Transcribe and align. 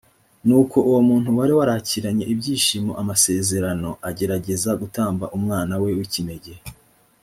nuko 0.47 0.77
uwo 0.89 1.01
muntu 1.09 1.29
wari 1.37 1.53
warakiranye 1.59 2.25
ibyishimo 2.33 2.91
amasezerano 3.01 3.89
agerageza 4.09 4.69
gutamba 4.81 5.25
umwana 5.37 5.73
we 5.81 5.89
w’ikinege 5.97 6.53